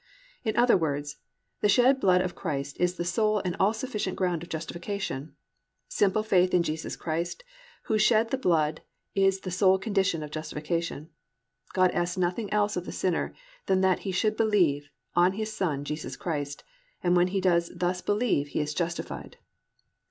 [0.43, 1.17] In other words,
[1.59, 5.35] the shed blood of Christ is the sole and all sufficient ground of justification:
[5.87, 7.43] simple faith in Jesus Christ
[7.83, 8.81] who shed the blood
[9.13, 11.11] is the sole condition of justification.
[11.75, 13.35] _God asks nothing else of the sinner
[13.67, 16.63] than that he should believe on His Son, Jesus Christ,
[17.03, 19.37] and when he does thus believe he is justified.